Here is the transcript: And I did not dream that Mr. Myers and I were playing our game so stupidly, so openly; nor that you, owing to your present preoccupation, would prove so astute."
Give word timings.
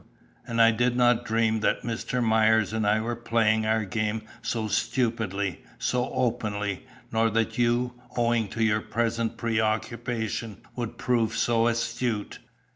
And 0.47 0.59
I 0.59 0.71
did 0.71 0.95
not 0.95 1.25
dream 1.25 1.59
that 1.59 1.83
Mr. 1.83 2.23
Myers 2.23 2.73
and 2.73 2.87
I 2.87 2.99
were 3.01 3.15
playing 3.15 3.67
our 3.67 3.85
game 3.85 4.23
so 4.41 4.67
stupidly, 4.67 5.63
so 5.77 6.09
openly; 6.11 6.87
nor 7.11 7.29
that 7.29 7.59
you, 7.59 7.93
owing 8.17 8.47
to 8.47 8.63
your 8.63 8.81
present 8.81 9.37
preoccupation, 9.37 10.63
would 10.75 10.97
prove 10.97 11.37
so 11.37 11.67
astute." 11.67 12.39